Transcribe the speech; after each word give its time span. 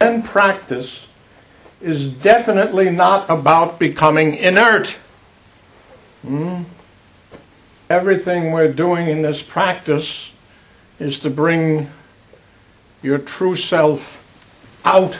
Zen 0.00 0.22
practice 0.22 1.06
is 1.80 2.08
definitely 2.08 2.90
not 2.90 3.28
about 3.28 3.78
becoming 3.78 4.36
inert. 4.36 4.96
Hmm? 6.22 6.62
Everything 7.90 8.52
we're 8.52 8.72
doing 8.72 9.08
in 9.08 9.22
this 9.22 9.42
practice 9.42 10.30
is 10.98 11.20
to 11.20 11.30
bring 11.30 11.90
your 13.02 13.18
true 13.18 13.54
self 13.54 14.22
out 14.84 15.16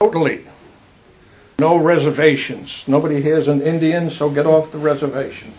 totally. 0.00 0.44
No 1.60 1.76
reservations. 1.76 2.82
Nobody 2.88 3.22
here 3.22 3.38
is 3.38 3.46
an 3.46 3.62
Indian, 3.62 4.10
so 4.10 4.28
get 4.28 4.46
off 4.46 4.72
the 4.72 4.78
reservation. 4.78 5.52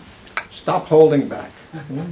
Stop 0.52 0.88
holding 0.88 1.30
back. 1.30 1.50
Hmm? 1.72 2.12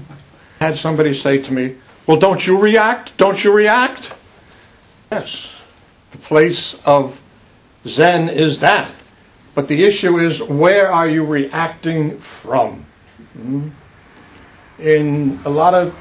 Had 0.59 0.77
somebody 0.77 1.13
say 1.13 1.39
to 1.39 1.53
me, 1.53 1.75
Well, 2.07 2.17
don't 2.17 2.45
you 2.45 2.57
react? 2.57 3.17
Don't 3.17 3.43
you 3.43 3.51
react? 3.51 4.13
Yes. 5.11 5.52
The 6.13 6.19
place 6.19 6.79
of 6.85 7.19
Zen 7.87 8.29
is 8.29 8.59
that. 8.59 8.91
But 9.55 9.67
the 9.67 9.83
issue 9.83 10.19
is, 10.19 10.41
where 10.41 10.91
are 10.91 11.07
you 11.07 11.25
reacting 11.25 12.19
from? 12.19 12.85
Hmm? 13.33 13.69
In 14.79 15.39
a 15.45 15.49
lot 15.49 15.73
of 15.73 15.95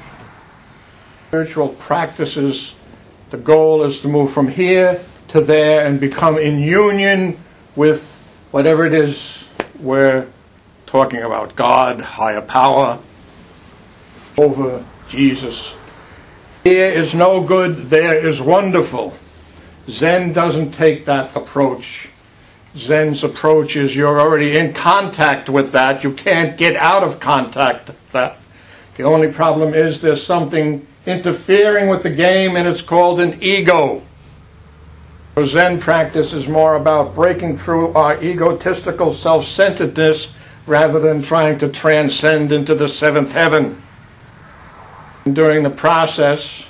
spiritual 1.27 1.69
practices, 1.69 2.75
the 3.31 3.37
goal 3.37 3.83
is 3.83 4.01
to 4.01 4.07
move 4.07 4.31
from 4.31 4.47
here 4.47 5.01
to 5.29 5.41
there 5.41 5.85
and 5.85 5.99
become 5.99 6.37
in 6.37 6.59
union 6.59 7.37
with 7.75 8.23
whatever 8.51 8.85
it 8.85 8.93
is 8.93 9.43
we're 9.79 10.27
talking 10.85 11.23
about 11.23 11.55
God, 11.55 12.01
higher 12.01 12.41
power, 12.41 12.99
over 14.37 14.85
Jesus. 15.09 15.73
Here 16.63 16.89
is 16.89 17.15
no 17.15 17.41
good, 17.41 17.89
there 17.89 18.27
is 18.27 18.39
wonderful. 18.39 19.15
Zen 19.89 20.33
doesn't 20.33 20.71
take 20.71 21.05
that 21.05 21.35
approach. 21.35 22.07
Zen's 22.75 23.23
approach 23.23 23.75
is 23.75 23.95
you're 23.95 24.19
already 24.19 24.57
in 24.57 24.73
contact 24.73 25.49
with 25.49 25.73
that. 25.73 26.03
You 26.03 26.13
can't 26.13 26.57
get 26.57 26.75
out 26.75 27.03
of 27.03 27.19
contact 27.19 27.87
with 27.87 28.11
that. 28.13 28.37
The 28.95 29.03
only 29.03 29.31
problem 29.31 29.73
is 29.73 30.01
there's 30.01 30.23
something 30.23 30.87
interfering 31.05 31.89
with 31.89 32.03
the 32.03 32.09
game 32.09 32.55
and 32.55 32.67
it's 32.67 32.81
called 32.81 33.19
an 33.19 33.43
ego. 33.43 34.01
So 35.35 35.45
Zen 35.45 35.79
practice 35.79 36.31
is 36.31 36.47
more 36.47 36.75
about 36.75 37.15
breaking 37.15 37.57
through 37.57 37.93
our 37.93 38.23
egotistical 38.23 39.11
self-centeredness 39.11 40.33
rather 40.65 40.99
than 40.99 41.21
trying 41.23 41.57
to 41.59 41.69
transcend 41.69 42.51
into 42.51 42.75
the 42.75 42.87
seventh 42.87 43.33
heaven. 43.33 43.81
And 45.25 45.35
during 45.35 45.63
the 45.63 45.69
process, 45.69 46.63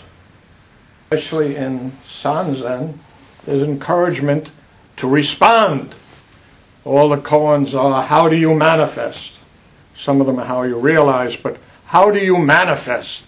especially 1.11 1.55
in 1.55 1.91
Sanzen, 2.05 2.97
there's 3.45 3.63
encouragement 3.63 4.49
to 4.97 5.07
respond. 5.07 5.93
All 6.85 7.09
the 7.09 7.17
koans 7.17 7.77
are 7.77 8.03
how 8.03 8.29
do 8.29 8.35
you 8.35 8.53
manifest? 8.53 9.33
Some 9.95 10.21
of 10.21 10.27
them 10.27 10.39
are 10.39 10.45
how 10.45 10.63
you 10.63 10.77
realize, 10.77 11.35
but 11.35 11.57
how 11.85 12.11
do 12.11 12.19
you 12.19 12.37
manifest? 12.37 13.23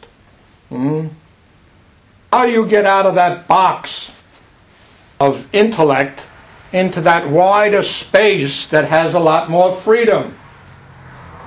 Hmm? 0.70 1.08
How 2.32 2.46
do 2.46 2.52
you 2.52 2.66
get 2.66 2.86
out 2.86 3.06
of 3.06 3.16
that 3.16 3.48
box 3.48 4.12
of 5.20 5.54
intellect 5.54 6.26
into 6.74 7.02
that 7.02 7.30
wider 7.30 7.84
space 7.84 8.68
that 8.68 8.86
has 8.86 9.14
a 9.14 9.20
lot 9.20 9.50
more 9.50 9.74
freedom? 9.74 10.36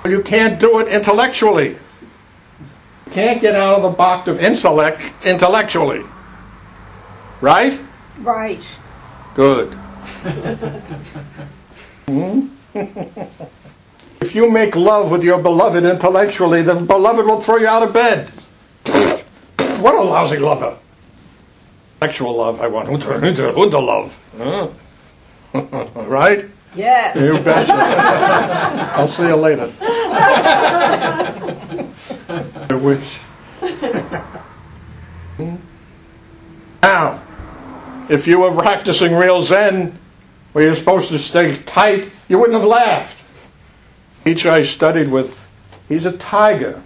You 0.06 0.22
can't 0.22 0.58
do 0.58 0.78
it 0.78 0.88
intellectually. 0.88 1.70
You 1.70 3.12
can't 3.12 3.40
get 3.40 3.54
out 3.54 3.74
of 3.74 3.82
the 3.82 3.90
box 3.90 4.28
of 4.28 4.40
intellect 4.40 5.02
intellectually. 5.24 6.04
Right? 7.40 7.78
Right. 8.20 8.64
Good. 9.34 9.76
Hmm? 12.08 12.48
if 14.22 14.34
you 14.34 14.50
make 14.50 14.74
love 14.74 15.10
with 15.10 15.22
your 15.22 15.42
beloved 15.42 15.84
intellectually, 15.84 16.62
the 16.62 16.74
beloved 16.74 17.26
will 17.26 17.38
throw 17.38 17.58
you 17.58 17.66
out 17.66 17.82
of 17.82 17.92
bed. 17.92 18.30
what 19.80 19.94
a 19.94 20.00
lousy 20.00 20.38
lover. 20.38 20.78
Sexual 22.00 22.34
love, 22.34 22.62
I 22.62 22.68
want. 22.68 22.88
Hunter, 22.88 23.52
hunter 23.52 23.78
love. 23.78 24.16
Huh? 24.38 24.68
right? 26.06 26.46
Yes. 26.74 27.16
You 27.16 27.42
betcha. 27.42 27.72
I'll 28.96 29.08
see 29.08 29.26
you 29.26 29.36
later. 29.36 29.70
I 32.70 32.74
wish. 32.80 33.18
Hmm? 35.36 35.56
Now, 36.82 37.17
if 38.08 38.26
you 38.26 38.40
were 38.40 38.52
practicing 38.52 39.14
real 39.14 39.42
Zen, 39.42 39.98
where 40.52 40.64
you're 40.64 40.76
supposed 40.76 41.10
to 41.10 41.18
stay 41.18 41.58
tight, 41.62 42.10
you 42.28 42.38
wouldn't 42.38 42.58
have 42.58 42.68
laughed. 42.68 43.22
Each 44.26 44.46
I 44.46 44.62
studied 44.62 45.08
with, 45.08 45.48
he's 45.88 46.06
a 46.06 46.16
tiger. 46.16 46.82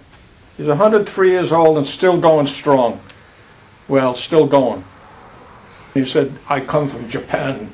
He's 0.57 0.67
103 0.67 1.29
years 1.29 1.51
old 1.51 1.77
and 1.77 1.87
still 1.87 2.19
going 2.19 2.47
strong. 2.47 3.01
Well, 3.87 4.13
still 4.13 4.47
going. 4.47 4.83
He 5.93 6.05
said, 6.05 6.33
I 6.47 6.59
come 6.59 6.89
from 6.89 7.09
Japan. 7.09 7.73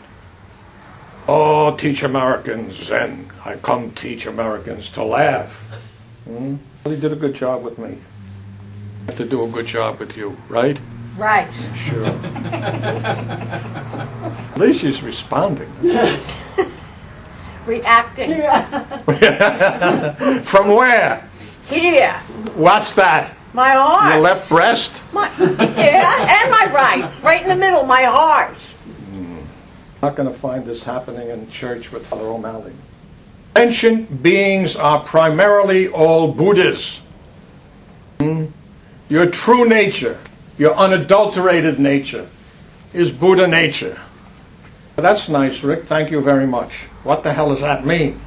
Oh, 1.27 1.75
teach 1.75 2.03
Americans 2.03 2.75
Zen. 2.75 3.29
I 3.45 3.55
come 3.55 3.91
teach 3.91 4.25
Americans 4.25 4.89
to 4.91 5.03
laugh. 5.03 5.51
Hmm? 6.25 6.55
Well, 6.83 6.95
he 6.95 6.99
did 6.99 7.13
a 7.13 7.15
good 7.15 7.35
job 7.35 7.63
with 7.63 7.77
me. 7.77 7.97
I 9.03 9.11
have 9.11 9.17
to 9.17 9.25
do 9.25 9.43
a 9.43 9.47
good 9.47 9.67
job 9.67 9.99
with 9.99 10.17
you, 10.17 10.35
right? 10.47 10.79
Right. 11.19 11.49
Sure. 11.75 12.05
At 14.05 14.57
least 14.57 14.79
she's 14.79 15.03
responding. 15.03 15.69
Reacting. 17.65 18.31
From 20.43 20.69
where? 20.69 21.29
Here. 21.67 22.13
What's 22.55 22.93
that? 22.93 23.35
My 23.51 23.71
heart. 23.71 24.13
Your 24.13 24.21
left 24.21 24.47
breast? 24.47 25.03
My, 25.11 25.29
yeah, 25.37 26.41
and 26.41 26.51
my 26.51 26.71
right. 26.73 27.11
Right 27.21 27.41
in 27.41 27.49
the 27.49 27.55
middle, 27.55 27.83
my 27.83 28.03
heart. 28.03 28.55
Not 30.01 30.15
going 30.15 30.31
to 30.31 30.39
find 30.39 30.65
this 30.65 30.85
happening 30.85 31.29
in 31.29 31.49
church 31.49 31.91
with 31.91 32.07
Father 32.07 32.27
O'Malley. 32.27 32.71
Sentient 33.57 34.23
beings 34.23 34.77
are 34.77 35.03
primarily 35.03 35.89
all 35.89 36.31
Buddhas. 36.31 37.01
Hmm? 38.21 38.45
Your 39.09 39.25
true 39.25 39.67
nature, 39.67 40.17
your 40.59 40.75
unadulterated 40.75 41.79
nature, 41.79 42.27
is 42.93 43.11
Buddha 43.11 43.47
nature. 43.47 43.97
That's 44.97 45.29
nice, 45.29 45.63
Rick. 45.63 45.85
Thank 45.85 46.11
you 46.11 46.19
very 46.19 46.45
much. 46.45 46.73
What 47.03 47.23
the 47.23 47.33
hell 47.33 47.49
does 47.49 47.61
that 47.61 47.85
mean? 47.85 48.19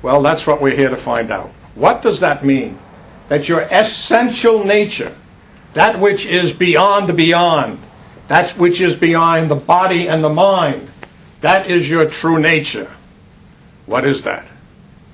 Well, 0.00 0.22
that's 0.22 0.46
what 0.46 0.62
we're 0.62 0.74
here 0.74 0.88
to 0.88 0.96
find 0.96 1.30
out. 1.30 1.50
What 1.74 2.02
does 2.02 2.20
that 2.20 2.42
mean? 2.42 2.78
That 3.28 3.50
your 3.50 3.60
essential 3.60 4.64
nature, 4.64 5.14
that 5.74 6.00
which 6.00 6.24
is 6.24 6.52
beyond 6.52 7.08
the 7.08 7.12
beyond, 7.12 7.78
that 8.28 8.52
which 8.52 8.80
is 8.80 8.96
beyond 8.96 9.50
the 9.50 9.54
body 9.54 10.08
and 10.08 10.24
the 10.24 10.30
mind, 10.30 10.88
that 11.42 11.70
is 11.70 11.88
your 11.88 12.08
true 12.08 12.38
nature. 12.38 12.90
What 13.84 14.06
is 14.06 14.22
that? 14.24 14.46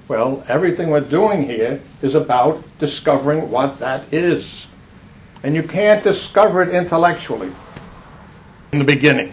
Well, 0.06 0.44
everything 0.48 0.90
we're 0.90 1.00
doing 1.00 1.42
here 1.42 1.80
is 2.00 2.14
about 2.14 2.62
discovering 2.78 3.50
what 3.50 3.80
that 3.80 4.12
is. 4.12 4.68
And 5.42 5.54
you 5.54 5.62
can't 5.62 6.02
discover 6.02 6.62
it 6.62 6.74
intellectually 6.74 7.52
in 8.72 8.78
the 8.78 8.84
beginning. 8.84 9.32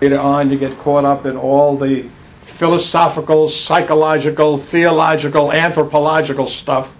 Later 0.00 0.18
on, 0.18 0.50
you 0.50 0.58
get 0.58 0.78
caught 0.78 1.04
up 1.04 1.26
in 1.26 1.36
all 1.36 1.76
the 1.76 2.08
philosophical, 2.42 3.48
psychological, 3.48 4.56
theological, 4.56 5.52
anthropological 5.52 6.46
stuff, 6.46 6.94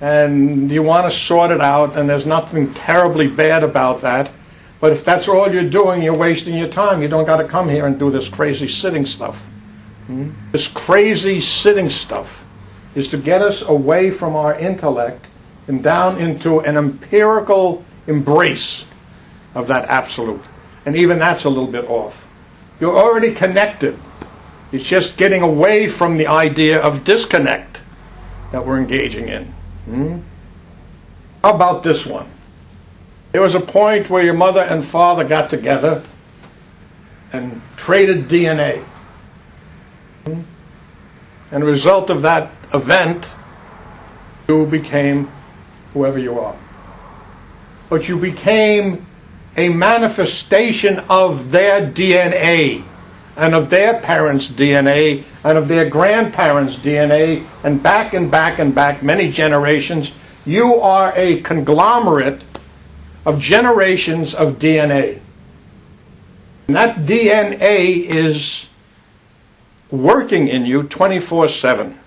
and 0.00 0.70
you 0.70 0.82
want 0.82 1.10
to 1.10 1.16
sort 1.16 1.52
it 1.52 1.60
out, 1.60 1.96
and 1.96 2.08
there's 2.08 2.26
nothing 2.26 2.74
terribly 2.74 3.28
bad 3.28 3.62
about 3.62 4.00
that. 4.00 4.30
But 4.80 4.92
if 4.92 5.04
that's 5.04 5.28
all 5.28 5.52
you're 5.52 5.70
doing, 5.70 6.02
you're 6.02 6.16
wasting 6.16 6.56
your 6.56 6.68
time. 6.68 7.02
You 7.02 7.08
don't 7.08 7.24
got 7.24 7.36
to 7.36 7.46
come 7.46 7.68
here 7.68 7.86
and 7.86 7.98
do 8.00 8.10
this 8.10 8.28
crazy 8.28 8.66
sitting 8.66 9.06
stuff. 9.06 9.40
Hmm? 10.06 10.30
This 10.50 10.66
crazy 10.66 11.40
sitting 11.40 11.88
stuff 11.88 12.44
is 12.96 13.08
to 13.08 13.16
get 13.16 13.42
us 13.42 13.62
away 13.62 14.10
from 14.10 14.34
our 14.34 14.58
intellect 14.58 15.26
and 15.68 15.82
down 15.82 16.18
into 16.18 16.60
an 16.60 16.76
empirical 16.76 17.84
embrace 18.06 18.84
of 19.54 19.68
that 19.68 19.88
absolute. 19.88 20.42
And 20.86 20.96
even 20.96 21.18
that's 21.18 21.44
a 21.44 21.48
little 21.48 21.70
bit 21.70 21.88
off. 21.88 22.28
You're 22.80 22.96
already 22.96 23.34
connected. 23.34 23.98
It's 24.72 24.84
just 24.84 25.16
getting 25.16 25.42
away 25.42 25.88
from 25.88 26.16
the 26.16 26.26
idea 26.26 26.80
of 26.80 27.04
disconnect 27.04 27.80
that 28.50 28.66
we're 28.66 28.78
engaging 28.78 29.28
in. 29.28 29.44
Hmm? 29.84 30.18
How 31.44 31.54
about 31.54 31.82
this 31.82 32.06
one? 32.06 32.28
There 33.32 33.40
was 33.40 33.54
a 33.54 33.60
point 33.60 34.10
where 34.10 34.22
your 34.22 34.34
mother 34.34 34.60
and 34.60 34.84
father 34.84 35.24
got 35.24 35.50
together 35.50 36.02
and 37.32 37.60
traded 37.76 38.24
DNA. 38.24 38.82
Hmm? 40.24 40.40
And 41.50 41.62
a 41.62 41.66
result 41.66 42.10
of 42.10 42.22
that 42.22 42.50
event, 42.72 43.28
you 44.48 44.66
became 44.66 45.30
whoever 45.92 46.18
you 46.18 46.38
are. 46.38 46.56
But 47.88 48.08
you 48.08 48.18
became 48.18 49.06
a 49.56 49.68
manifestation 49.68 50.98
of 51.08 51.50
their 51.50 51.86
DNA 51.90 52.82
and 53.36 53.54
of 53.54 53.70
their 53.70 54.00
parents' 54.00 54.48
DNA 54.48 55.24
and 55.44 55.58
of 55.58 55.68
their 55.68 55.88
grandparents' 55.88 56.76
DNA 56.76 57.44
and 57.64 57.82
back 57.82 58.14
and 58.14 58.30
back 58.30 58.58
and 58.58 58.74
back 58.74 59.02
many 59.02 59.30
generations. 59.30 60.12
You 60.44 60.80
are 60.80 61.12
a 61.16 61.40
conglomerate 61.42 62.42
of 63.24 63.40
generations 63.40 64.34
of 64.34 64.58
DNA. 64.58 65.20
And 66.66 66.76
that 66.76 66.96
DNA 66.98 68.04
is 68.04 68.66
working 69.90 70.48
in 70.48 70.64
you 70.64 70.84
24 70.84 71.48
7. 71.48 71.98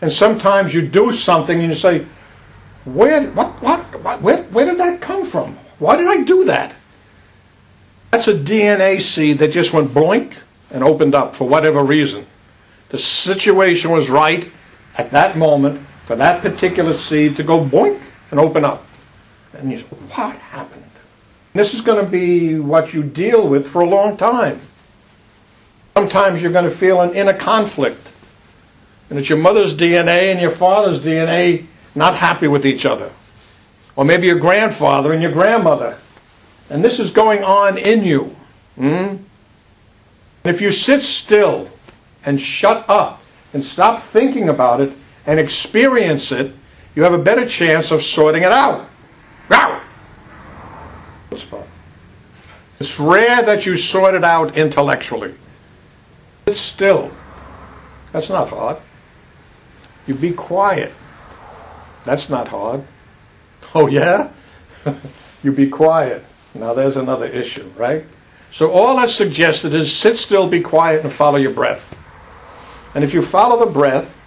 And 0.00 0.12
sometimes 0.12 0.74
you 0.74 0.82
do 0.86 1.12
something 1.12 1.58
and 1.58 1.68
you 1.68 1.74
say, 1.74 2.06
where, 2.84 3.30
what, 3.30 3.62
what, 3.62 3.80
what, 4.02 4.22
where, 4.22 4.42
where 4.44 4.66
did 4.66 4.78
that 4.78 5.00
come 5.00 5.24
from? 5.24 5.58
Why 5.78 5.96
did 5.96 6.06
I 6.06 6.22
do 6.22 6.44
that? 6.44 6.74
That's 8.10 8.28
a 8.28 8.34
DNA 8.34 9.00
seed 9.00 9.38
that 9.38 9.52
just 9.52 9.72
went 9.72 9.94
blink 9.94 10.36
and 10.70 10.82
opened 10.82 11.14
up 11.14 11.34
for 11.34 11.48
whatever 11.48 11.82
reason. 11.82 12.26
The 12.90 12.98
situation 12.98 13.90
was 13.90 14.10
right 14.10 14.48
at 14.96 15.10
that 15.10 15.36
moment 15.38 15.86
for 16.06 16.16
that 16.16 16.42
particular 16.42 16.96
seed 16.98 17.36
to 17.36 17.42
go 17.42 17.64
boink 17.64 18.00
and 18.30 18.38
open 18.38 18.64
up. 18.64 18.84
And 19.54 19.70
you 19.70 19.78
say, 19.78 19.84
what 19.84 20.36
happened? 20.36 20.82
This 21.54 21.74
is 21.74 21.82
going 21.82 22.04
to 22.04 22.10
be 22.10 22.58
what 22.58 22.92
you 22.92 23.02
deal 23.02 23.46
with 23.46 23.68
for 23.68 23.82
a 23.82 23.88
long 23.88 24.16
time. 24.16 24.58
Sometimes 25.94 26.40
you're 26.40 26.52
going 26.52 26.68
to 26.68 26.76
feel 26.76 27.00
an 27.00 27.14
inner 27.14 27.34
conflict. 27.34 28.08
And 29.10 29.18
it's 29.18 29.28
your 29.28 29.38
mother's 29.38 29.76
DNA 29.76 30.32
and 30.32 30.40
your 30.40 30.50
father's 30.50 31.00
DNA 31.00 31.66
not 31.94 32.14
happy 32.14 32.48
with 32.48 32.66
each 32.66 32.86
other. 32.86 33.10
Or 33.96 34.04
maybe 34.04 34.26
your 34.26 34.38
grandfather 34.38 35.12
and 35.12 35.22
your 35.22 35.32
grandmother. 35.32 35.96
And 36.70 36.82
this 36.82 36.98
is 36.98 37.10
going 37.10 37.44
on 37.44 37.76
in 37.78 38.04
you. 38.04 38.34
Hmm? 38.76 39.16
If 40.44 40.60
you 40.60 40.72
sit 40.72 41.02
still 41.02 41.68
and 42.24 42.40
shut 42.40 42.88
up 42.88 43.22
and 43.52 43.64
stop 43.64 44.02
thinking 44.02 44.48
about 44.48 44.80
it 44.80 44.92
and 45.26 45.38
experience 45.38 46.32
it, 46.32 46.52
you 46.94 47.02
have 47.04 47.14
a 47.14 47.18
better 47.18 47.46
chance 47.46 47.90
of 47.90 48.02
sorting 48.02 48.42
it 48.42 48.52
out. 48.52 48.88
It's 52.80 52.98
rare 52.98 53.42
that 53.44 53.64
you 53.64 53.76
sort 53.76 54.14
it 54.14 54.24
out 54.24 54.56
intellectually. 54.56 55.34
Sit 56.48 56.56
still. 56.56 57.10
That's 58.12 58.28
not 58.28 58.48
hard. 58.48 58.78
You 60.06 60.14
be 60.14 60.32
quiet. 60.32 60.92
That's 62.04 62.28
not 62.28 62.48
hard. 62.48 62.82
Oh, 63.74 63.86
yeah? 63.86 64.30
you 65.42 65.52
be 65.52 65.68
quiet. 65.68 66.24
Now, 66.54 66.74
there's 66.74 66.96
another 66.96 67.26
issue, 67.26 67.68
right? 67.76 68.04
So, 68.52 68.70
all 68.70 68.96
that's 68.96 69.14
suggested 69.14 69.74
is 69.74 69.94
sit 69.94 70.16
still, 70.16 70.48
be 70.48 70.60
quiet, 70.60 71.02
and 71.02 71.12
follow 71.12 71.38
your 71.38 71.52
breath. 71.52 71.96
And 72.94 73.02
if 73.02 73.14
you 73.14 73.22
follow 73.22 73.64
the 73.64 73.70
breath, 73.70 74.18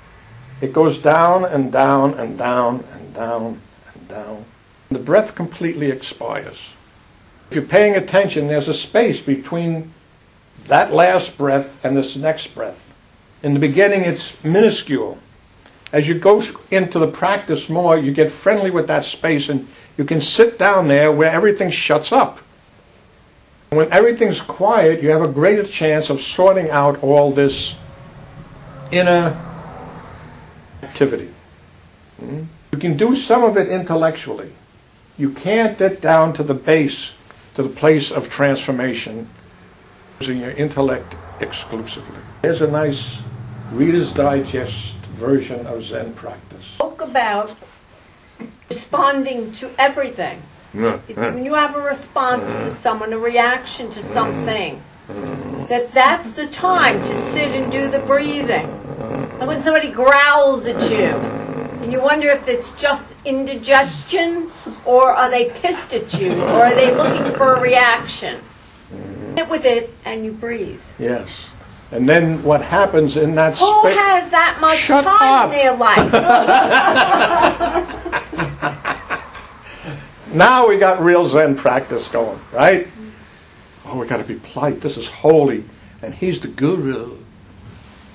it 0.61 0.73
goes 0.73 0.99
down 0.99 1.45
and 1.45 1.71
down 1.71 2.15
and 2.15 2.37
down 2.37 2.83
and 2.93 3.13
down 3.13 3.61
and 3.93 4.07
down. 4.07 4.45
The 4.89 4.99
breath 4.99 5.35
completely 5.35 5.91
expires. 5.91 6.59
If 7.49 7.55
you're 7.55 7.65
paying 7.65 7.95
attention, 7.95 8.47
there's 8.47 8.67
a 8.67 8.73
space 8.73 9.19
between 9.19 9.93
that 10.67 10.91
last 10.91 11.37
breath 11.37 11.83
and 11.85 11.95
this 11.95 12.15
next 12.15 12.47
breath. 12.55 12.93
In 13.43 13.53
the 13.53 13.59
beginning, 13.59 14.01
it's 14.01 14.43
minuscule. 14.43 15.19
As 15.95 16.05
you 16.05 16.15
go 16.15 16.43
into 16.71 16.99
the 16.99 17.07
practice 17.07 17.69
more, 17.69 17.97
you 17.97 18.11
get 18.11 18.29
friendly 18.29 18.69
with 18.69 18.87
that 18.87 19.05
space 19.05 19.47
and 19.47 19.65
you 19.97 20.03
can 20.03 20.19
sit 20.19 20.59
down 20.59 20.89
there 20.89 21.09
where 21.09 21.31
everything 21.31 21.71
shuts 21.71 22.11
up. 22.11 22.39
When 23.69 23.93
everything's 23.93 24.41
quiet, 24.41 25.01
you 25.01 25.11
have 25.11 25.21
a 25.21 25.29
greater 25.29 25.63
chance 25.63 26.09
of 26.09 26.19
sorting 26.19 26.69
out 26.69 27.01
all 27.01 27.31
this 27.31 27.77
inner 28.91 29.41
activity. 30.83 31.29
Hmm? 32.19 32.43
You 32.73 32.79
can 32.79 32.97
do 32.97 33.15
some 33.15 33.45
of 33.45 33.55
it 33.55 33.69
intellectually. 33.69 34.51
You 35.17 35.31
can't 35.31 35.79
get 35.79 36.01
down 36.01 36.33
to 36.33 36.43
the 36.43 36.53
base, 36.53 37.13
to 37.53 37.63
the 37.63 37.69
place 37.69 38.11
of 38.11 38.29
transformation 38.29 39.29
using 40.19 40.41
your 40.41 40.51
intellect 40.51 41.15
exclusively. 41.39 42.19
Here's 42.41 42.61
a 42.61 42.67
nice 42.67 43.17
Reader's 43.71 44.13
Digest 44.13 44.95
version 45.15 45.65
of 45.65 45.83
Zen 45.83 46.13
practice. 46.13 46.65
Spoke 46.75 47.01
about 47.01 47.55
responding 48.69 49.51
to 49.53 49.69
everything. 49.79 50.41
when 51.15 51.45
you 51.45 51.53
have 51.53 51.75
a 51.75 51.81
response 51.81 52.45
to 52.45 52.57
mm-hmm. 52.57 52.69
someone, 52.69 53.13
a 53.13 53.17
reaction 53.17 53.89
to 53.91 53.99
mm-hmm. 53.99 54.13
something, 54.13 54.81
mm-hmm. 55.07 55.65
that 55.67 55.93
that's 55.93 56.31
the 56.31 56.47
time 56.47 56.99
to 56.99 57.21
sit 57.31 57.49
and 57.55 57.71
do 57.71 57.89
the 57.89 57.99
breathing. 57.99 58.67
And 59.39 59.47
when 59.47 59.61
somebody 59.61 59.89
growls 59.89 60.67
at 60.67 60.91
you, 60.91 61.05
and 61.81 61.91
you 61.93 62.01
wonder 62.01 62.27
if 62.27 62.47
it's 62.47 62.71
just 62.81 63.05
indigestion, 63.23 64.51
or 64.85 65.11
are 65.11 65.29
they 65.29 65.49
pissed 65.49 65.93
at 65.93 66.13
you, 66.19 66.33
or 66.33 66.65
are 66.65 66.75
they 66.75 66.93
looking 66.93 67.31
for 67.35 67.55
a 67.55 67.61
reaction? 67.61 68.41
Sit 69.35 69.49
with 69.49 69.65
it 69.65 69.93
and 70.05 70.25
you 70.25 70.31
breathe. 70.31 70.81
Yes. 70.97 71.29
And 71.95 72.09
then 72.09 72.43
what 72.43 72.61
happens 72.61 73.15
in 73.15 73.35
that 73.35 73.57
Who 73.57 73.79
space? 73.79 73.95
has 73.97 74.29
that 74.31 74.57
much 74.59 74.79
Shut 74.79 75.05
time 75.05 75.21
up. 75.21 75.45
in 75.45 75.51
their 75.51 75.75
life? 75.77 76.11
now 80.33 80.67
we 80.67 80.77
got 80.77 81.01
real 81.01 81.25
Zen 81.25 81.55
practice 81.55 82.05
going, 82.09 82.37
right? 82.51 82.85
Oh, 83.85 83.97
we 83.97 84.07
got 84.07 84.17
to 84.17 84.25
be 84.25 84.35
polite. 84.35 84.81
This 84.81 84.97
is 84.97 85.07
holy, 85.07 85.63
and 86.01 86.13
he's 86.13 86.41
the 86.41 86.49
guru. 86.49 87.15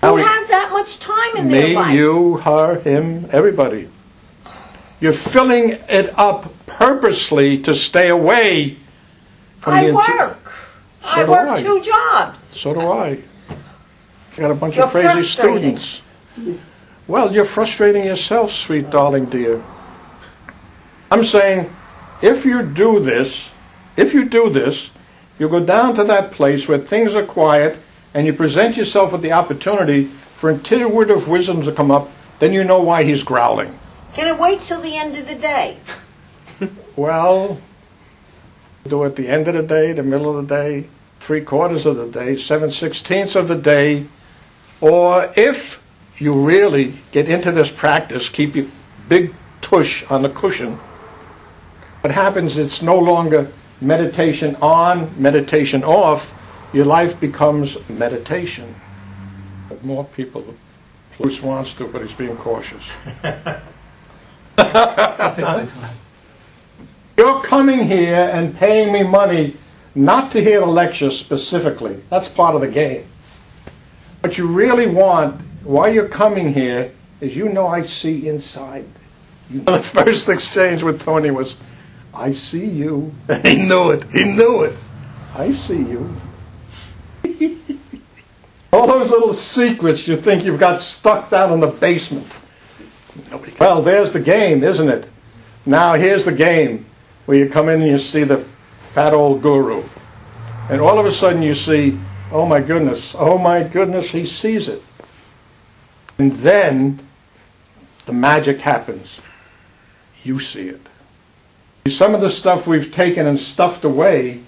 Now 0.02 0.10
Who 0.10 0.14
we- 0.16 0.22
has 0.24 0.48
that 0.48 0.68
much 0.72 0.98
time 0.98 1.36
in 1.38 1.48
their 1.48 1.74
life? 1.74 1.88
me, 1.88 1.94
you, 1.96 2.36
her, 2.36 2.78
him, 2.80 3.30
everybody. 3.32 3.88
You're 5.00 5.14
filling 5.14 5.70
it 5.88 6.18
up 6.18 6.52
purposely 6.66 7.62
to 7.62 7.72
stay 7.72 8.10
away 8.10 8.76
from 9.56 9.72
I 9.72 9.86
the. 9.86 9.94
work. 9.94 10.52
So 11.02 11.08
I 11.08 11.24
work 11.24 11.48
I. 11.48 11.62
two 11.62 11.80
jobs. 11.80 12.44
So 12.60 12.74
do 12.74 12.80
I. 12.80 13.18
I 14.32 14.40
got 14.40 14.50
a 14.50 14.54
bunch 14.54 14.76
You're 14.76 14.86
of 14.86 14.92
crazy 14.92 15.22
students. 15.22 16.02
Well, 17.06 17.32
you're 17.32 17.44
frustrating 17.44 18.04
yourself, 18.04 18.52
sweet 18.52 18.90
darling 18.90 19.26
dear. 19.26 19.62
I'm 21.10 21.24
saying, 21.24 21.68
if 22.22 22.44
you 22.44 22.62
do 22.62 23.00
this, 23.00 23.50
if 23.96 24.14
you 24.14 24.26
do 24.26 24.50
this, 24.50 24.90
you 25.38 25.48
go 25.48 25.64
down 25.64 25.96
to 25.96 26.04
that 26.04 26.32
place 26.32 26.68
where 26.68 26.78
things 26.78 27.14
are 27.14 27.24
quiet 27.24 27.78
and 28.14 28.26
you 28.26 28.32
present 28.32 28.76
yourself 28.76 29.12
with 29.12 29.22
the 29.22 29.32
opportunity 29.32 30.04
for 30.04 30.50
intuitive 30.50 31.28
wisdom 31.28 31.62
to 31.62 31.72
come 31.72 31.90
up, 31.90 32.08
then 32.38 32.52
you 32.52 32.64
know 32.64 32.82
why 32.82 33.04
he's 33.04 33.22
growling. 33.22 33.76
Can 34.14 34.28
it 34.28 34.38
wait 34.38 34.60
till 34.60 34.80
the 34.80 34.96
end 34.96 35.16
of 35.16 35.28
the 35.28 35.34
day? 35.34 35.76
Well, 36.96 37.58
do 38.86 39.04
it 39.04 39.06
at 39.06 39.16
the 39.16 39.28
end 39.28 39.48
of 39.48 39.54
the 39.54 39.62
day, 39.62 39.92
the 39.92 40.02
middle 40.02 40.36
of 40.38 40.46
the 40.46 40.54
day, 40.54 40.86
three 41.20 41.40
quarters 41.40 41.86
of 41.86 41.96
the 41.96 42.06
day, 42.08 42.36
seven 42.36 42.70
sixteenths 42.70 43.36
of 43.36 43.48
the 43.48 43.54
day, 43.56 44.06
or 44.80 45.30
if 45.36 45.82
you 46.18 46.32
really 46.32 46.94
get 47.12 47.28
into 47.28 47.52
this 47.52 47.70
practice, 47.70 48.28
keep 48.28 48.54
your 48.54 48.66
big 49.08 49.34
tush 49.60 50.04
on 50.10 50.22
the 50.22 50.28
cushion. 50.28 50.78
What 52.02 52.12
happens? 52.12 52.56
It's 52.56 52.82
no 52.82 52.98
longer 52.98 53.50
meditation 53.80 54.56
on, 54.56 55.10
meditation 55.20 55.84
off. 55.84 56.34
Your 56.72 56.84
life 56.86 57.18
becomes 57.20 57.76
meditation. 57.88 58.74
But 59.68 59.84
more 59.84 60.04
people, 60.04 60.54
Bruce 61.18 61.42
wants 61.42 61.74
to, 61.74 61.86
but 61.86 62.02
he's 62.02 62.12
being 62.12 62.36
cautious. 62.36 62.82
You're 67.16 67.42
coming 67.42 67.86
here 67.86 68.30
and 68.32 68.56
paying 68.56 68.92
me 68.92 69.02
money 69.02 69.56
not 69.94 70.32
to 70.32 70.42
hear 70.42 70.60
the 70.60 70.66
lecture 70.66 71.10
specifically. 71.10 72.00
That's 72.08 72.28
part 72.28 72.54
of 72.54 72.60
the 72.60 72.68
game. 72.68 73.04
What 74.20 74.36
you 74.36 74.46
really 74.46 74.86
want, 74.86 75.40
while 75.64 75.92
you're 75.92 76.08
coming 76.08 76.52
here, 76.52 76.92
is 77.20 77.36
you 77.36 77.48
know 77.48 77.66
I 77.66 77.82
see 77.82 78.28
inside. 78.28 78.86
You 79.50 79.62
know, 79.62 79.76
the 79.76 79.82
first 79.82 80.28
exchange 80.28 80.82
with 80.82 81.02
Tony 81.02 81.30
was, 81.30 81.56
I 82.12 82.32
see 82.32 82.66
you. 82.66 83.14
And 83.28 83.46
he 83.46 83.56
knew 83.56 83.90
it. 83.90 84.10
He 84.10 84.24
knew 84.24 84.62
it. 84.62 84.76
I 85.34 85.52
see 85.52 85.78
you. 85.78 86.10
All 88.72 88.86
those 88.86 89.10
little 89.10 89.34
secrets 89.34 90.06
you 90.06 90.16
think 90.16 90.44
you've 90.44 90.60
got 90.60 90.80
stuck 90.80 91.30
down 91.30 91.52
in 91.52 91.60
the 91.60 91.66
basement. 91.66 92.26
Nobody 93.30 93.52
well, 93.58 93.82
there's 93.82 94.12
the 94.12 94.20
game, 94.20 94.62
isn't 94.62 94.88
it? 94.88 95.08
Now 95.66 95.94
here's 95.94 96.24
the 96.24 96.32
game 96.32 96.86
where 97.26 97.36
you 97.36 97.48
come 97.48 97.68
in 97.68 97.82
and 97.82 97.90
you 97.90 97.98
see 97.98 98.24
the 98.24 98.38
fat 98.78 99.12
old 99.12 99.42
guru. 99.42 99.82
And 100.68 100.80
all 100.80 100.98
of 100.98 101.06
a 101.06 101.12
sudden 101.12 101.42
you 101.42 101.54
see, 101.54 101.98
oh 102.32 102.46
my 102.46 102.60
goodness, 102.60 103.14
oh 103.18 103.38
my 103.38 103.62
goodness, 103.62 104.10
he 104.10 104.26
sees 104.26 104.68
it. 104.68 104.82
And 106.18 106.32
then 106.32 106.98
the 108.06 108.12
magic 108.12 108.58
happens. 108.58 109.20
You 110.22 110.38
see 110.38 110.68
it. 110.68 110.80
Some 111.88 112.14
of 112.14 112.20
the 112.20 112.30
stuff 112.30 112.66
we've 112.66 112.92
taken 112.92 113.26
and 113.26 113.38
stuffed 113.38 113.84
away, 113.84 114.40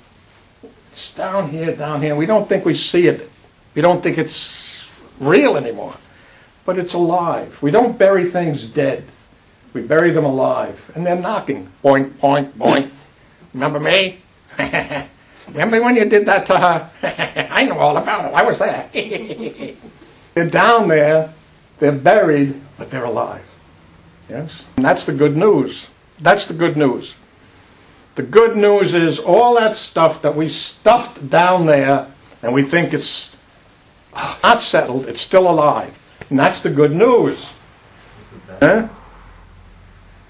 it's 0.93 1.15
down 1.15 1.49
here, 1.49 1.75
down 1.75 2.03
here. 2.03 2.15
We 2.15 2.27
don't 2.27 2.49
think 2.49 2.65
we 2.65 2.75
see 2.75 3.07
it. 3.07 3.31
We 3.75 3.81
don't 3.81 4.03
think 4.03 4.19
it's 4.19 4.89
real 5.19 5.57
anymore. 5.57 5.95
But 6.65 6.79
it's 6.79 6.95
alive. 6.95 7.61
We 7.63 7.71
don't 7.71 7.99
bury 7.99 8.29
things 8.29 8.69
dead. 8.69 9.05
We 9.73 9.81
bury 9.81 10.11
them 10.11 10.25
alive. 10.25 10.79
And 10.95 11.07
they're 11.07 11.17
knocking. 11.17 11.69
Boink, 11.83 12.11
boink, 12.13 12.53
boink. 12.53 12.91
Remember 13.55 13.81
me? 13.81 14.21
Remember 15.49 15.83
when 15.83 15.97
you 15.97 16.05
did 16.05 16.27
that 16.27 16.47
to 16.47 16.55
uh, 16.55 16.89
her? 17.01 17.49
I 17.51 17.65
know 17.65 17.79
all 17.79 17.97
about 17.97 18.27
it. 18.27 18.35
I 18.35 18.43
was 18.43 18.59
there. 18.59 18.89
they're 20.35 20.51
down 20.51 20.89
there. 20.89 21.33
They're 21.79 21.93
buried, 21.93 22.61
but 22.79 22.91
they're 22.91 23.05
alive. 23.05 23.45
Yes? 24.29 24.63
And 24.77 24.85
that's 24.85 25.05
the 25.05 25.13
good 25.13 25.37
news. 25.37 25.89
That's 26.21 26.47
the 26.47 26.55
good 26.55 26.77
news. 26.77 27.15
The 28.15 28.23
good 28.23 28.57
news 28.57 28.95
is 28.95 29.19
all 29.19 29.55
that 29.55 29.77
stuff 29.77 30.23
that 30.23 30.37
we 30.37 30.49
stuffed 30.49 31.29
down 31.31 31.67
there 31.67 32.07
and 32.43 32.53
we 32.53 32.63
think 32.63 32.93
it's 32.93 33.35
uh, 34.13 34.37
not 34.43 34.63
settled, 34.63 35.07
it's 35.07 35.21
still 35.21 35.51
alive. 35.51 35.99
And 36.31 36.39
that's 36.39 36.61
the 36.61 36.71
good 36.71 36.93
news. 36.93 37.45
Huh? 38.61 38.89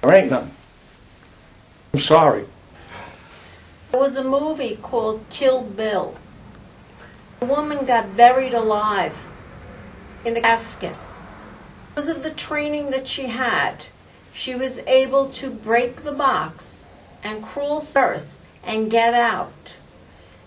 There 0.00 0.12
ain't 0.12 0.30
none. 0.30 0.50
I'm 1.92 2.00
sorry. 2.00 2.44
There 3.92 4.00
was 4.00 4.16
a 4.16 4.24
movie 4.24 4.78
called 4.80 5.22
Kill 5.28 5.60
Bill. 5.60 6.16
A 7.42 7.44
woman 7.44 7.84
got 7.84 8.16
buried 8.16 8.54
alive 8.54 9.14
in 10.24 10.32
the 10.32 10.40
casket. 10.40 10.96
Because 11.94 12.08
of 12.08 12.22
the 12.22 12.30
training 12.30 12.92
that 12.92 13.06
she 13.06 13.26
had, 13.26 13.84
she 14.32 14.54
was 14.54 14.78
able 14.86 15.28
to 15.32 15.50
break 15.50 15.96
the 15.96 16.12
box 16.12 16.82
and 17.22 17.44
crawl 17.44 17.86
earth 17.94 18.34
and 18.64 18.90
get 18.90 19.12
out. 19.12 19.52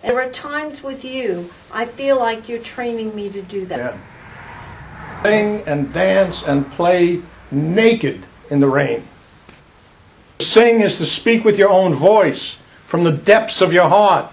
And 0.02 0.18
there 0.18 0.28
are 0.28 0.32
times 0.32 0.82
with 0.82 1.06
you, 1.06 1.48
I 1.72 1.86
feel 1.86 2.18
like 2.18 2.50
you're 2.50 2.58
training 2.58 3.16
me 3.16 3.30
to 3.30 3.44
do 3.44 3.68
that. 3.68 3.78
Yeah. 3.78 5.24
Sing 5.24 5.64
and 5.68 5.94
dance 5.94 6.42
and 6.42 6.72
play 6.72 7.22
naked 7.52 8.24
in 8.50 8.60
the 8.60 8.68
rain. 8.68 9.08
Sing 10.40 10.82
is 10.82 10.98
to 10.98 11.06
speak 11.06 11.46
with 11.46 11.60
your 11.60 11.70
own 11.70 11.94
voice 11.94 12.58
from 12.86 13.04
the 13.04 13.12
depths 13.12 13.62
of 13.62 13.74
your 13.74 13.88
heart. 13.88 14.32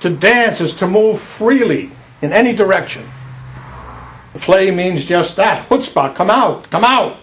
To 0.00 0.10
dance 0.10 0.60
is 0.60 0.76
to 0.76 0.86
move 0.86 1.20
freely 1.20 1.90
in 2.22 2.32
any 2.32 2.54
direction. 2.54 3.04
Play 4.34 4.70
means 4.70 5.04
just 5.04 5.36
that. 5.36 5.68
Chutzpah, 5.68 6.14
come 6.14 6.30
out, 6.30 6.70
come 6.70 6.84
out. 6.84 7.16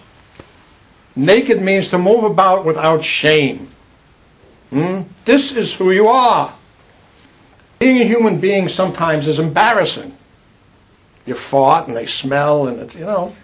Naked 1.16 1.60
means 1.60 1.88
to 1.88 1.98
move 1.98 2.24
about 2.24 2.64
without 2.64 3.04
shame. 3.04 3.68
Hmm? 4.70 5.02
This 5.24 5.52
is 5.56 5.74
who 5.74 5.90
you 5.90 6.08
are. 6.08 6.54
Being 7.80 8.00
a 8.00 8.04
human 8.04 8.38
being 8.40 8.68
sometimes 8.68 9.26
is 9.26 9.38
embarrassing. 9.38 10.16
You 11.26 11.34
fart 11.34 11.88
and 11.88 11.96
they 11.96 12.06
smell 12.06 12.68
and 12.68 12.80
it, 12.80 12.94
you 12.94 13.04
know. 13.04 13.34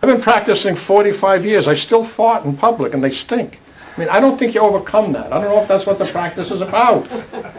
I've 0.00 0.10
been 0.10 0.22
practicing 0.22 0.76
45 0.76 1.46
years. 1.46 1.66
I 1.66 1.74
still 1.74 2.04
fart 2.04 2.44
in 2.44 2.56
public 2.56 2.94
and 2.94 3.02
they 3.02 3.10
stink. 3.10 3.58
I 3.96 4.00
mean, 4.00 4.08
I 4.08 4.18
don't 4.20 4.36
think 4.38 4.54
you 4.54 4.60
overcome 4.60 5.12
that. 5.12 5.32
I 5.32 5.40
don't 5.40 5.50
know 5.54 5.60
if 5.62 5.68
that's 5.68 5.86
what 5.86 5.98
the 5.98 6.06
practice 6.06 6.50
is 6.50 6.60
about. 6.60 7.06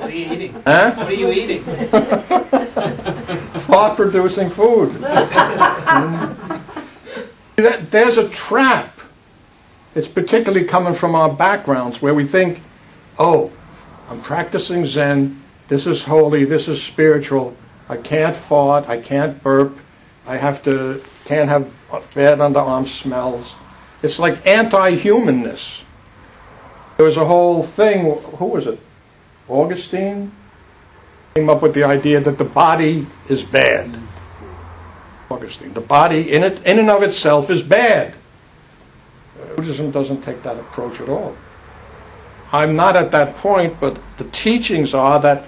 What 0.05 0.11
are 0.11 0.15
you 0.15 0.25
eating? 0.33 0.53
Huh? 0.65 0.93
What 0.95 1.07
are 1.07 1.13
you 1.13 1.31
eating? 1.31 1.63
Fart 3.61 3.95
producing 3.95 4.49
food. 4.49 4.93
That- 7.57 7.89
There's 7.89 8.17
a 8.17 8.27
trap. 8.29 8.91
It's 9.95 10.07
particularly 10.09 10.65
coming 10.65 10.93
from 10.93 11.15
our 11.15 11.29
backgrounds 11.31 12.01
where 12.01 12.13
we 12.13 12.27
think, 12.27 12.59
oh, 13.17 13.51
I'm 14.09 14.21
practicing 14.21 14.85
Zen. 14.85 15.41
This 15.69 15.87
is 15.87 16.03
holy. 16.03 16.43
This 16.43 16.67
is 16.67 16.83
spiritual. 16.83 17.55
I 17.87 17.95
can't 17.97 18.35
fart. 18.35 18.89
I 18.89 18.99
can't 18.99 19.41
burp. 19.41 19.77
I 20.27 20.35
have 20.37 20.61
to, 20.63 21.01
can't 21.23 21.47
have 21.47 21.71
bad 22.13 22.39
underarm 22.39 22.87
smells. 22.87 23.55
It's 24.03 24.19
like 24.19 24.45
anti-humanness. 24.45 25.83
There 26.97 27.05
was 27.05 27.17
a 27.17 27.25
whole 27.25 27.61
thing, 27.63 28.11
who 28.13 28.45
was 28.45 28.67
it? 28.67 28.79
Augustine? 29.49 30.31
Came 31.35 31.49
up 31.49 31.61
with 31.61 31.73
the 31.73 31.83
idea 31.83 32.21
that 32.21 32.37
the 32.37 32.45
body 32.45 33.05
is 33.27 33.43
bad. 33.43 33.97
Augustine. 35.29 35.73
The 35.73 35.81
body 35.81 36.31
in 36.31 36.43
it, 36.43 36.65
in 36.65 36.79
and 36.79 36.89
of 36.89 37.03
itself, 37.03 37.49
is 37.49 37.61
bad. 37.61 38.13
Buddhism 39.55 39.91
doesn't 39.91 40.21
take 40.23 40.43
that 40.43 40.57
approach 40.57 41.01
at 41.01 41.09
all. 41.09 41.35
I'm 42.51 42.75
not 42.75 42.95
at 42.95 43.11
that 43.11 43.35
point, 43.37 43.79
but 43.79 43.97
the 44.17 44.23
teachings 44.25 44.93
are 44.93 45.19
that 45.19 45.43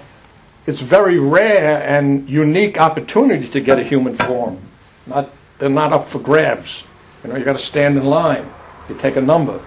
it's 0.66 0.80
very 0.80 1.18
rare 1.18 1.82
and 1.82 2.28
unique 2.28 2.78
opportunity 2.78 3.48
to 3.48 3.60
get 3.60 3.78
a 3.78 3.82
human 3.82 4.14
form. 4.14 4.60
Not, 5.06 5.30
they're 5.58 5.70
not 5.70 5.94
up 5.94 6.08
for 6.08 6.18
grabs. 6.18 6.84
You 7.24 7.30
know, 7.30 7.36
you 7.36 7.44
got 7.44 7.56
to 7.56 7.62
stand 7.62 7.96
in 7.96 8.04
line. 8.04 8.46
You 8.88 8.94
take 8.96 9.16
a 9.16 9.22
number. 9.22 9.60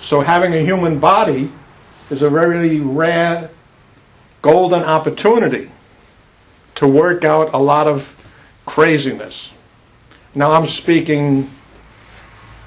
So 0.00 0.20
having 0.20 0.54
a 0.54 0.60
human 0.60 0.98
body 0.98 1.50
is 2.10 2.22
a 2.22 2.30
very 2.30 2.80
rare, 2.80 3.50
golden 4.42 4.82
opportunity 4.82 5.70
to 6.76 6.86
work 6.86 7.24
out 7.24 7.54
a 7.54 7.58
lot 7.58 7.86
of 7.86 8.12
craziness. 8.66 9.50
Now 10.34 10.52
I'm 10.52 10.66
speaking 10.66 11.50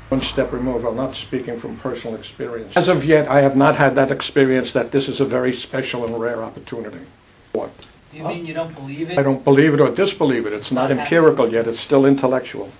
one 0.09 0.21
step 0.21 0.51
removed. 0.51 0.85
I'm 0.85 0.95
not 0.95 1.15
speaking 1.15 1.59
from 1.59 1.77
personal 1.77 2.17
experience. 2.17 2.75
As 2.75 2.89
of 2.89 3.05
yet, 3.05 3.27
I 3.27 3.41
have 3.41 3.55
not 3.55 3.75
had 3.75 3.95
that 3.95 4.11
experience 4.11 4.73
that 4.73 4.91
this 4.91 5.07
is 5.07 5.19
a 5.21 5.25
very 5.25 5.53
special 5.53 6.05
and 6.05 6.19
rare 6.19 6.41
opportunity. 6.41 7.05
What? 7.53 7.69
Do 8.11 8.17
you 8.17 8.23
mean 8.23 8.45
you 8.47 8.55
don't 8.55 8.73
believe 8.73 9.11
it? 9.11 9.19
I 9.19 9.21
don't 9.21 9.43
believe 9.43 9.75
it 9.75 9.79
or 9.79 9.91
disbelieve 9.91 10.47
it. 10.47 10.53
It's 10.53 10.71
not 10.71 10.89
empirical 10.89 11.51
yet. 11.51 11.67
It's 11.67 11.79
still 11.79 12.07
intellectual. 12.07 12.71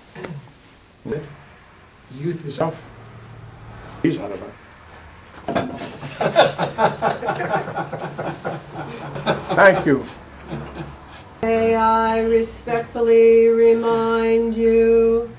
Youth 2.18 2.44
is 2.44 2.56
Self. 2.56 2.84
He's 4.02 4.18
out 4.18 4.32
of 4.32 4.39
it. 4.39 4.39
Thank 9.56 9.86
you. 9.86 10.04
May 11.42 11.74
I 11.74 12.20
respectfully 12.24 13.48
remind 13.48 14.54
you, 14.54 15.34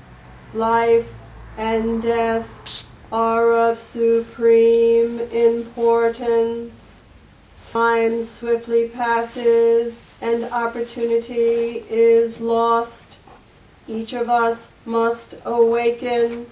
life 0.54 1.08
and 1.56 2.02
death 2.02 2.92
are 3.12 3.52
of 3.52 3.78
supreme 3.78 5.20
importance. 5.20 7.04
Time 7.70 8.24
swiftly 8.24 8.88
passes 8.88 10.00
and 10.20 10.46
opportunity 10.46 11.84
is 11.88 12.40
lost. 12.40 13.18
Each 13.86 14.14
of 14.14 14.28
us 14.28 14.68
must 14.84 15.36
awaken. 15.44 16.44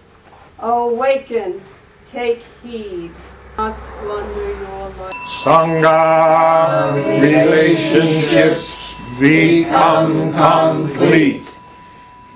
Awaken. 0.61 1.65
Take 2.05 2.45
heed. 2.63 3.17
Not 3.61 3.79
squander 3.79 4.55
your 4.57 4.89
life. 4.97 5.13
Sangha 5.45 6.95
relationships 7.21 8.95
become 9.21 10.33
complete. 10.33 11.45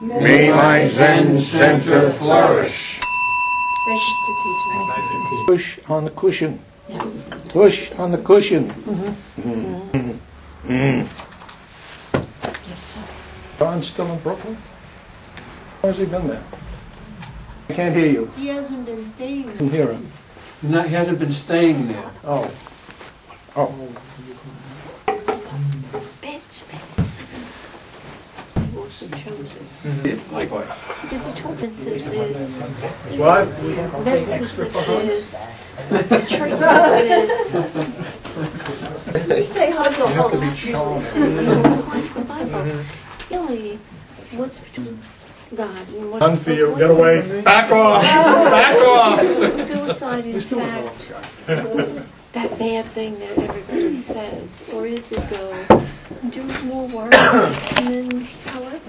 May 0.02 0.50
my 0.50 0.84
Zen 0.84 1.38
center 1.38 2.10
flourish. 2.10 3.00
Thank 3.86 4.02
you 4.06 4.14
for 4.26 4.34
teaching 4.44 4.74
us. 4.90 5.46
Push 5.46 5.78
on 5.88 6.04
the 6.04 6.10
cushion. 6.10 6.60
Yes. 6.90 7.26
Push 7.48 7.92
on 7.92 8.10
the 8.10 8.18
cushion. 8.18 8.68
Mm. 8.68 10.18
Mm. 10.66 11.08
Yes, 12.68 12.80
sir. 12.82 13.00
John's 13.58 13.86
still 13.86 14.12
in 14.12 14.18
Brooklyn? 14.18 14.58
How 15.80 15.88
has 15.88 15.96
he 15.96 16.04
been 16.04 16.28
there? 16.28 16.44
I 17.70 17.72
can't 17.72 17.96
hear 17.96 18.08
you. 18.08 18.30
He 18.36 18.48
hasn't 18.48 18.84
been 18.84 19.02
staying 19.06 19.44
I 19.44 19.46
there. 19.46 19.56
can 19.56 19.70
hear 19.70 19.90
him. 19.90 20.06
No, 20.64 20.80
he 20.80 20.94
hasn't 20.94 21.18
been 21.18 21.30
staying 21.30 21.88
there. 21.88 22.10
Oh. 22.24 22.50
Oh. 23.54 23.88
Bitch. 26.22 26.62
Also 28.74 29.08
chosen. 29.08 29.66
Likewise. 30.32 30.70
Because 31.02 31.26
he 31.26 31.32
told 31.34 31.56
us 31.56 31.60
this 31.60 32.06
is, 32.06 32.62
What? 33.18 33.46
medicine 34.04 34.46
says 34.46 34.72
this, 34.72 35.38
the 35.90 36.24
church 36.26 36.58
says 36.58 37.28
this. 39.28 39.52
Say 39.52 39.70
hug 39.70 39.92
the 39.92 40.08
host. 40.08 40.62
The 42.14 42.20
Bible. 42.22 42.84
Really, 43.30 43.78
what's 44.32 44.58
between 44.60 44.98
God 45.54 45.88
and 45.88 46.10
what? 46.10 46.20
None 46.20 46.36
for 46.36 46.52
you. 46.52 46.74
Get 46.76 46.90
away. 46.90 47.42
Back 47.42 47.70
off. 47.70 48.02
Back 48.02 48.76
off. 48.76 49.20
Suicide 49.20 50.26
in 50.26 50.40
fact 50.40 50.98
that 52.32 52.58
bad 52.58 52.84
thing 52.86 53.16
that 53.20 53.38
everybody 53.38 53.94
says, 53.96 54.64
or 54.72 54.86
is 54.86 55.12
it 55.12 55.30
go 55.30 55.84
do 56.30 56.42
more 56.64 56.88
work 56.88 57.14
and 57.14 58.10
then 58.10 58.20
however 58.46 58.80